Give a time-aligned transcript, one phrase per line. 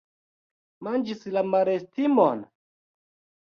[0.87, 2.43] Manĝis la malestimon?